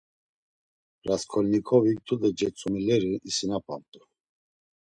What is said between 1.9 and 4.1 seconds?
tude cetzomileri isinapamt̆u.